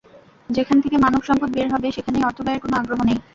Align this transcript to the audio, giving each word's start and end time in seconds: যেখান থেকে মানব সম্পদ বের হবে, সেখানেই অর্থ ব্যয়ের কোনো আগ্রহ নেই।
যেখান 0.49 0.77
থেকে 0.83 0.97
মানব 0.97 1.21
সম্পদ 1.23 1.49
বের 1.55 1.67
হবে, 1.73 1.87
সেখানেই 1.91 2.25
অর্থ 2.27 2.39
ব্যয়ের 2.41 2.63
কোনো 2.63 2.75
আগ্রহ 2.77 2.99
নেই। 3.03 3.17